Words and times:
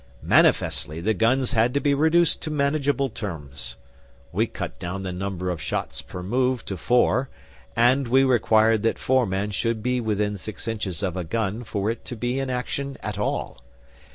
Manifestly 0.23 0.99
the 0.99 1.13
guns 1.13 1.51
had 1.51 1.75
to 1.75 1.79
be 1.79 1.93
reduced 1.93 2.41
to 2.41 2.49
manageable 2.49 3.07
terms. 3.07 3.75
We 4.31 4.47
cut 4.47 4.79
down 4.79 5.03
the 5.03 5.11
number 5.13 5.51
of 5.51 5.61
shots 5.61 6.01
per 6.01 6.23
move 6.23 6.65
to 6.65 6.75
four, 6.75 7.29
and 7.75 8.07
we 8.07 8.23
required 8.23 8.81
that 8.81 8.97
four 8.97 9.27
men 9.27 9.51
should 9.51 9.83
be 9.83 10.01
within 10.01 10.37
six 10.37 10.67
inches 10.67 11.03
of 11.03 11.15
a 11.15 11.23
gun 11.23 11.63
for 11.63 11.91
it 11.91 12.03
to 12.05 12.15
be 12.15 12.39
in 12.39 12.49
action 12.49 12.97
at 13.03 13.19
all. 13.19 13.61